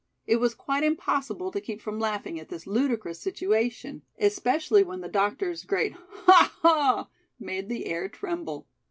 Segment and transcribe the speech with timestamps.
[0.25, 5.07] It was quite impossible to keep from laughing at this ludicrous situation, especially when the
[5.07, 7.07] doctor's great "haw haw"
[7.39, 8.65] made the air tremble.